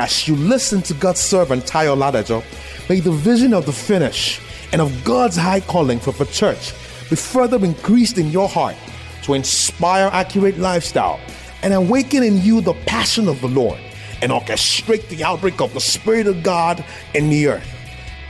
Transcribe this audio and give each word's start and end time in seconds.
As 0.00 0.28
you 0.28 0.36
listen 0.36 0.80
to 0.82 0.94
God's 0.94 1.18
servant 1.18 1.64
Tayo 1.64 1.96
Ladajo, 1.96 2.44
may 2.88 3.00
the 3.00 3.10
vision 3.10 3.52
of 3.52 3.66
the 3.66 3.72
finish 3.72 4.40
and 4.70 4.80
of 4.80 5.02
God's 5.02 5.34
high 5.36 5.58
calling 5.58 5.98
for 5.98 6.12
the 6.12 6.26
church 6.26 6.72
be 7.10 7.16
further 7.16 7.58
increased 7.64 8.16
in 8.16 8.30
your 8.30 8.48
heart 8.48 8.76
to 9.24 9.34
inspire 9.34 10.08
accurate 10.12 10.56
lifestyle 10.56 11.18
and 11.64 11.74
awaken 11.74 12.22
in 12.22 12.40
you 12.42 12.60
the 12.60 12.74
passion 12.86 13.26
of 13.26 13.40
the 13.40 13.48
Lord 13.48 13.80
and 14.22 14.30
orchestrate 14.30 15.08
the 15.08 15.24
outbreak 15.24 15.60
of 15.60 15.74
the 15.74 15.80
Spirit 15.80 16.28
of 16.28 16.44
God 16.44 16.84
in 17.14 17.28
the 17.28 17.48
earth. 17.48 17.68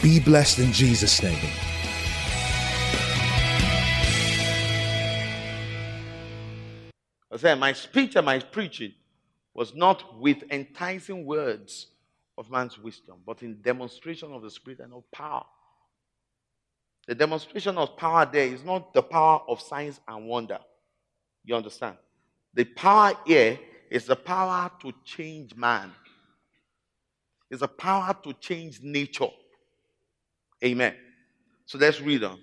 Be 0.02 0.20
blessed 0.20 0.60
in 0.60 0.72
Jesus' 0.72 1.22
name. 1.22 1.36
I 7.30 7.36
said, 7.36 7.58
my 7.60 7.74
speech 7.74 8.16
and 8.16 8.24
my 8.24 8.38
preaching 8.38 8.94
was 9.58 9.74
not 9.74 10.20
with 10.20 10.44
enticing 10.52 11.26
words 11.26 11.88
of 12.38 12.48
man's 12.48 12.78
wisdom, 12.78 13.16
but 13.26 13.42
in 13.42 13.60
demonstration 13.60 14.32
of 14.32 14.40
the 14.40 14.50
Spirit 14.52 14.78
and 14.78 14.92
of 14.92 15.02
power. 15.10 15.44
The 17.08 17.16
demonstration 17.16 17.76
of 17.76 17.96
power 17.96 18.24
there 18.24 18.46
is 18.46 18.62
not 18.62 18.94
the 18.94 19.02
power 19.02 19.40
of 19.48 19.60
signs 19.60 19.98
and 20.06 20.28
wonder. 20.28 20.60
You 21.44 21.56
understand? 21.56 21.96
The 22.54 22.66
power 22.66 23.14
here 23.26 23.58
is 23.90 24.04
the 24.04 24.14
power 24.14 24.70
to 24.80 24.92
change 25.04 25.56
man, 25.56 25.90
it's 27.50 27.62
a 27.62 27.66
power 27.66 28.16
to 28.22 28.32
change 28.34 28.80
nature. 28.80 29.26
Amen. 30.64 30.94
So 31.66 31.78
let's 31.78 32.00
read 32.00 32.22
on. 32.22 32.38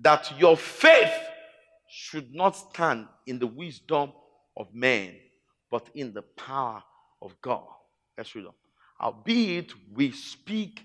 That 0.00 0.32
your 0.36 0.56
faith 0.56 1.14
should 1.88 2.34
not 2.34 2.56
stand 2.56 3.06
in 3.24 3.38
the 3.38 3.46
wisdom 3.46 4.12
of 4.56 4.74
men, 4.74 5.14
but 5.70 5.88
in 5.94 6.12
the 6.12 6.22
power 6.22 6.82
of 7.22 7.40
God. 7.40 7.66
Let's 8.16 8.34
read 8.34 8.46
on. 8.46 8.52
Albeit 9.00 9.72
we 9.94 10.12
speak 10.12 10.80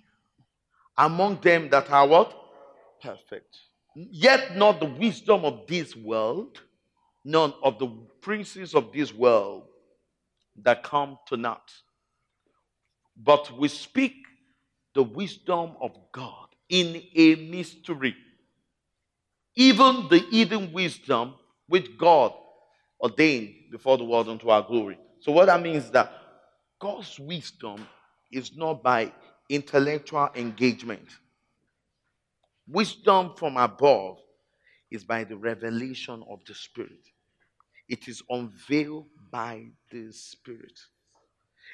among 0.98 1.40
them 1.41 1.70
that 1.70 1.90
are 1.90 2.07
what? 2.07 2.35
Perfect. 3.01 3.57
Yet 3.96 4.55
not 4.55 4.79
the 4.79 4.85
wisdom 4.85 5.46
of 5.46 5.68
this 5.68 5.96
world, 5.96 6.62
none 7.23 7.54
of 7.63 7.79
the 7.79 7.88
princes 8.21 8.76
of 8.76 8.91
this 8.91 9.13
world 9.13 9.63
that 10.63 10.84
come 10.84 11.18
to 11.27 11.38
naught. 11.38 11.71
But 13.16 13.57
we 13.57 13.68
speak 13.68 14.13
the 14.93 15.04
wisdom 15.04 15.71
of 15.82 15.91
God 16.12 16.48
in 16.70 17.01
a 17.16 17.35
mystery, 17.35 18.16
even 19.55 20.07
the 20.10 20.20
hidden 20.32 20.71
wisdom 20.71 21.35
which 21.68 21.98
God 21.98 22.34
ordained 23.02 23.54
before 23.71 23.98
the 23.98 24.04
world 24.04 24.30
unto 24.30 24.49
our 24.49 24.62
glory. 24.62 24.98
So, 25.20 25.32
what 25.32 25.46
that 25.48 25.62
means 25.62 25.85
is 25.85 25.91
that 25.91 26.12
God's 26.80 27.20
wisdom 27.20 27.88
is 28.32 28.55
not 28.55 28.84
by 28.84 29.12
intellectual 29.49 30.30
engagement. 30.35 31.07
Wisdom 32.68 33.34
from 33.35 33.57
above 33.57 34.18
is 34.90 35.04
by 35.04 35.24
the 35.24 35.38
revelation 35.38 36.24
of 36.29 36.40
the 36.48 36.54
Spirit, 36.55 37.07
it 37.90 38.07
is 38.07 38.22
unveiled 38.29 39.07
by 39.32 39.66
the 39.91 40.12
Spirit. 40.12 40.79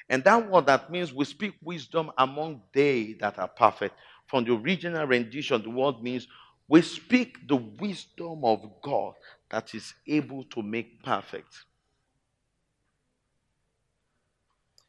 And 0.09 0.23
that 0.23 0.49
word 0.49 0.67
that 0.67 0.89
means 0.91 1.13
we 1.13 1.25
speak 1.25 1.55
wisdom 1.61 2.11
among 2.17 2.61
they 2.73 3.13
that 3.19 3.37
are 3.39 3.47
perfect. 3.47 3.95
From 4.27 4.45
the 4.45 4.53
original 4.53 5.05
rendition, 5.05 5.61
the 5.63 5.69
word 5.69 6.01
means 6.01 6.27
we 6.69 6.81
speak 6.81 7.47
the 7.47 7.55
wisdom 7.55 8.43
of 8.43 8.61
God 8.81 9.13
that 9.49 9.73
is 9.73 9.93
able 10.07 10.43
to 10.45 10.61
make 10.61 11.03
perfect. 11.03 11.65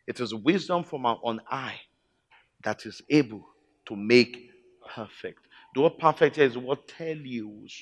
It 0.06 0.20
is 0.20 0.34
wisdom 0.34 0.84
from 0.84 1.06
on 1.06 1.40
high 1.46 1.80
that 2.62 2.86
is 2.86 3.02
able 3.10 3.46
to 3.86 3.96
make 3.96 4.50
perfect. 4.94 5.46
The 5.74 5.82
word 5.82 5.98
perfect 5.98 6.38
is 6.38 6.56
what 6.56 6.88
teleios. 6.88 7.72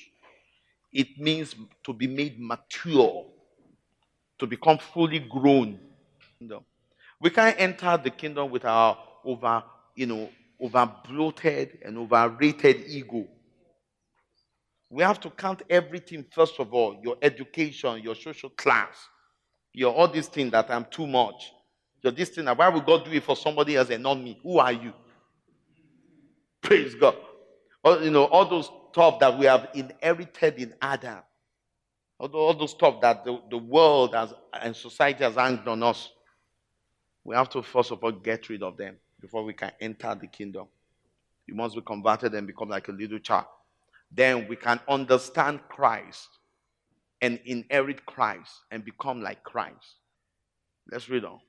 It 0.91 1.17
means 1.17 1.55
to 1.83 1.93
be 1.93 2.07
made 2.07 2.39
mature, 2.39 3.25
to 4.39 4.47
become 4.47 4.77
fully 4.77 5.19
grown. 5.19 5.79
We 7.19 7.29
can't 7.29 7.59
enter 7.59 7.97
the 7.97 8.09
kingdom 8.11 8.51
with 8.51 8.65
our 8.65 8.97
over, 9.23 9.63
you 9.95 10.05
know, 10.05 10.29
over 10.59 10.91
bloated 11.07 11.79
and 11.83 11.97
overrated 11.97 12.85
ego. 12.87 13.27
We 14.89 15.03
have 15.03 15.19
to 15.21 15.29
count 15.29 15.63
everything 15.69 16.25
first 16.31 16.59
of 16.59 16.73
all 16.73 16.99
your 17.03 17.17
education, 17.21 18.01
your 18.01 18.15
social 18.15 18.49
class, 18.49 18.95
your 19.73 19.93
all 19.93 20.07
these 20.07 20.27
things 20.27 20.51
that 20.51 20.69
I'm 20.71 20.85
too 20.85 21.07
much. 21.07 21.51
Your 22.01 22.13
this 22.13 22.29
thing, 22.29 22.45
that 22.45 22.57
why 22.57 22.69
would 22.69 22.85
God 22.85 23.05
do 23.05 23.11
it 23.11 23.23
for 23.23 23.35
somebody 23.35 23.75
else 23.75 23.89
and 23.89 24.03
not 24.03 24.15
me? 24.15 24.39
Who 24.43 24.59
are 24.59 24.71
you? 24.71 24.93
Praise 26.61 26.95
God. 26.95 27.15
All, 27.83 28.01
you 28.03 28.11
know, 28.11 28.25
all 28.25 28.45
those 28.47 28.69
stuff 28.91 29.19
that 29.19 29.37
we 29.37 29.45
have 29.45 29.69
inherited 29.73 30.55
in 30.55 30.73
Adam. 30.81 31.19
All, 32.19 32.29
all 32.29 32.53
those 32.53 32.71
stuff 32.71 33.01
that 33.01 33.25
the, 33.25 33.41
the 33.49 33.57
world 33.57 34.13
has, 34.13 34.33
and 34.61 34.75
society 34.75 35.23
has 35.23 35.35
hanged 35.35 35.67
on 35.67 35.83
us. 35.83 36.09
We 37.23 37.35
have 37.35 37.49
to 37.49 37.61
first 37.61 37.91
of 37.91 38.03
all 38.03 38.11
get 38.11 38.47
rid 38.49 38.63
of 38.63 38.77
them 38.77 38.97
before 39.19 39.43
we 39.43 39.53
can 39.53 39.71
enter 39.81 40.15
the 40.19 40.27
kingdom. 40.27 40.67
You 41.45 41.55
must 41.55 41.75
be 41.75 41.81
converted 41.81 42.33
and 42.33 42.47
become 42.47 42.69
like 42.69 42.87
a 42.87 42.91
little 42.91 43.19
child. 43.19 43.45
Then 44.11 44.47
we 44.47 44.55
can 44.55 44.79
understand 44.87 45.59
Christ 45.69 46.27
and 47.21 47.39
inherit 47.45 48.05
Christ 48.05 48.51
and 48.71 48.83
become 48.85 49.21
like 49.21 49.43
Christ. 49.43 49.95
Let's 50.91 51.09
read 51.09 51.25
on. 51.25 51.39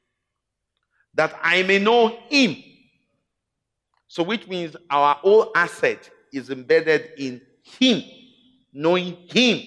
That 1.15 1.39
I 1.43 1.63
may 1.63 1.79
know 1.79 2.19
him. 2.29 2.57
So, 4.09 4.23
which 4.23 4.49
means 4.49 4.75
our 4.91 5.15
whole 5.17 5.53
asset 5.55 6.09
is 6.33 6.51
embedded 6.51 7.11
in 7.19 7.41
him, 7.63 8.03
knowing 8.73 9.17
him. 9.31 9.63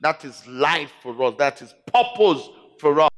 That 0.00 0.24
is 0.24 0.46
life 0.46 0.92
for 1.02 1.22
us, 1.24 1.34
that 1.38 1.60
is 1.60 1.74
purpose 1.92 2.48
for 2.78 3.00
us 3.00 3.10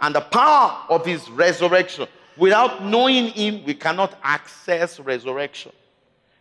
and 0.00 0.14
the 0.14 0.20
power 0.20 0.84
of 0.88 1.04
his 1.04 1.28
resurrection. 1.30 2.06
Without 2.36 2.84
knowing 2.84 3.28
him, 3.28 3.64
we 3.64 3.74
cannot 3.74 4.18
access 4.22 5.00
resurrection. 5.00 5.72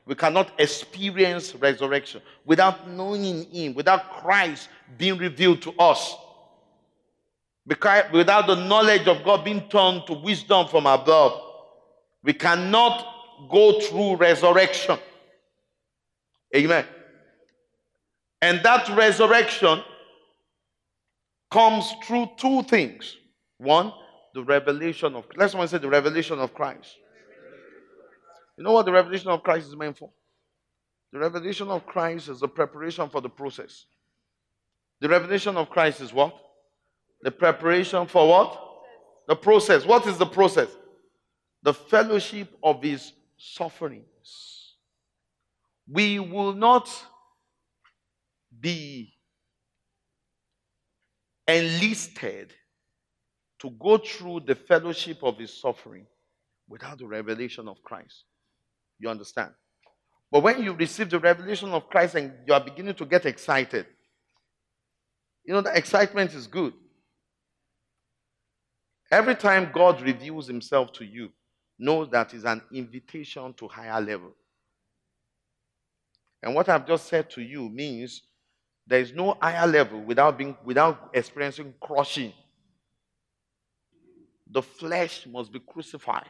We 0.07 0.15
cannot 0.15 0.51
experience 0.57 1.53
resurrection 1.55 2.21
without 2.45 2.89
knowing 2.89 3.43
him, 3.51 3.73
without 3.73 4.09
Christ 4.21 4.69
being 4.97 5.17
revealed 5.17 5.61
to 5.63 5.73
us. 5.77 6.15
Because 7.67 8.05
without 8.13 8.47
the 8.47 8.55
knowledge 8.55 9.07
of 9.07 9.25
God 9.25 9.43
being 9.43 9.67
turned 9.67 10.07
to 10.07 10.13
wisdom 10.13 10.67
from 10.67 10.85
above, 10.85 11.41
we 12.23 12.31
cannot 12.31 13.05
go 13.49 13.81
through 13.81 14.15
resurrection. 14.15 14.97
Amen. 16.55 16.85
And 18.41 18.61
that 18.63 18.87
resurrection 18.95 19.81
comes 21.51 21.93
through 22.05 22.29
two 22.37 22.63
things 22.63 23.17
one, 23.57 23.91
the 24.33 24.43
revelation 24.43 25.15
of 25.15 25.25
let's 25.35 25.53
say 25.71 25.77
the 25.79 25.89
revelation 25.89 26.39
of 26.39 26.53
Christ. 26.53 26.95
You 28.57 28.63
know 28.63 28.71
what 28.71 28.85
the 28.85 28.91
revelation 28.91 29.29
of 29.29 29.43
Christ 29.43 29.67
is 29.67 29.75
meant 29.75 29.97
for? 29.97 30.09
The 31.13 31.19
revelation 31.19 31.69
of 31.69 31.85
Christ 31.85 32.27
is 32.27 32.39
the 32.39 32.47
preparation 32.47 33.09
for 33.09 33.21
the 33.21 33.29
process. 33.29 33.85
The 34.99 35.07
revelation 35.07 35.55
of 35.57 35.69
Christ 35.69 36.01
is 36.01 36.11
what? 36.11 36.35
The 37.21 37.31
preparation 37.31 38.07
for 38.07 38.27
what? 38.27 38.63
The 39.27 39.35
process. 39.35 39.85
What 39.85 40.07
is 40.07 40.17
the 40.17 40.25
process? 40.25 40.69
The 41.63 41.73
fellowship 41.73 42.49
of 42.63 42.81
his 42.81 43.13
sufferings. 43.37 44.73
We 45.89 46.19
will 46.19 46.53
not 46.53 46.89
be 48.59 49.13
enlisted 51.47 52.53
to 53.59 53.69
go 53.71 53.97
through 53.97 54.41
the 54.41 54.55
fellowship 54.55 55.23
of 55.23 55.37
his 55.37 55.53
suffering 55.53 56.05
without 56.67 56.97
the 56.97 57.07
revelation 57.07 57.67
of 57.67 57.81
Christ. 57.83 58.25
You 58.99 59.09
understand? 59.09 59.51
But 60.31 60.43
when 60.43 60.61
you 60.61 60.73
receive 60.73 61.09
the 61.09 61.19
revelation 61.19 61.69
of 61.69 61.89
Christ 61.89 62.15
and 62.15 62.33
you 62.45 62.53
are 62.53 62.59
beginning 62.59 62.95
to 62.95 63.05
get 63.05 63.25
excited, 63.25 63.85
you 65.45 65.53
know, 65.53 65.61
the 65.61 65.75
excitement 65.75 66.33
is 66.33 66.47
good. 66.47 66.73
Every 69.09 69.35
time 69.35 69.71
God 69.73 70.01
reveals 70.01 70.47
himself 70.47 70.91
to 70.93 71.05
you, 71.05 71.29
know 71.79 72.05
that 72.05 72.33
is 72.33 72.43
an 72.43 72.61
invitation 72.73 73.53
to 73.53 73.67
higher 73.67 74.01
level. 74.01 74.31
And 76.43 76.53
what 76.53 76.67
I've 76.67 76.85
just 76.85 77.07
said 77.07 77.29
to 77.31 77.41
you 77.41 77.69
means 77.69 78.23
there 78.85 78.99
is 78.99 79.13
no 79.13 79.37
higher 79.41 79.67
level 79.67 80.01
without 80.01 80.37
being 80.37 80.57
without 80.65 81.11
experiencing 81.13 81.73
crushing 81.79 82.33
the 84.51 84.61
flesh 84.61 85.25
must 85.27 85.51
be 85.51 85.59
crucified, 85.59 86.29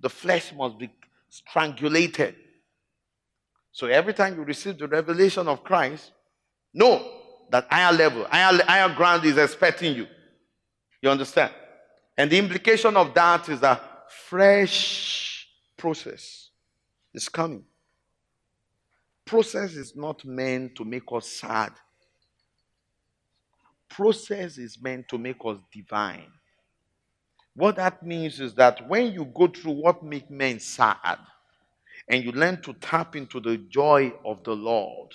the 0.00 0.10
flesh 0.10 0.52
must 0.52 0.78
be 0.78 0.90
strangulated. 1.28 2.34
So 3.72 3.86
every 3.86 4.14
time 4.14 4.36
you 4.36 4.42
receive 4.42 4.78
the 4.78 4.88
revelation 4.88 5.46
of 5.48 5.62
Christ, 5.62 6.12
know 6.74 7.18
that 7.50 7.66
higher 7.70 7.92
level, 7.92 8.26
higher, 8.30 8.62
higher 8.64 8.94
ground 8.94 9.24
is 9.24 9.38
expecting 9.38 9.94
you. 9.94 10.06
You 11.00 11.10
understand? 11.10 11.52
And 12.16 12.30
the 12.30 12.38
implication 12.38 12.96
of 12.96 13.14
that 13.14 13.48
is 13.48 13.62
a 13.62 13.80
fresh 14.08 15.46
process 15.76 16.50
is 17.14 17.28
coming. 17.28 17.64
Process 19.24 19.74
is 19.74 19.94
not 19.94 20.24
meant 20.24 20.74
to 20.74 20.84
make 20.84 21.04
us 21.12 21.28
sad. 21.28 21.72
Process 23.88 24.58
is 24.58 24.80
meant 24.80 25.08
to 25.08 25.18
make 25.18 25.36
us 25.44 25.58
divine. 25.72 26.32
What 27.58 27.74
that 27.74 28.04
means 28.04 28.38
is 28.38 28.54
that 28.54 28.88
when 28.88 29.12
you 29.12 29.24
go 29.24 29.48
through 29.48 29.72
what 29.72 30.04
make 30.04 30.30
men 30.30 30.60
sad 30.60 31.18
and 32.08 32.22
you 32.22 32.30
learn 32.30 32.62
to 32.62 32.72
tap 32.74 33.16
into 33.16 33.40
the 33.40 33.56
joy 33.56 34.12
of 34.24 34.44
the 34.44 34.54
Lord, 34.54 35.10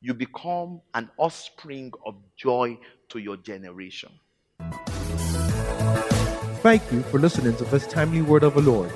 you 0.00 0.14
become 0.14 0.80
an 0.94 1.08
offspring 1.16 1.92
of 2.04 2.16
joy 2.36 2.76
to 3.10 3.20
your 3.20 3.36
generation. 3.36 4.10
Thank 6.60 6.90
you 6.90 7.04
for 7.04 7.20
listening 7.20 7.54
to 7.58 7.64
this 7.66 7.86
timely 7.86 8.22
word 8.22 8.42
of 8.42 8.54
the 8.54 8.60
Lord. 8.60 8.90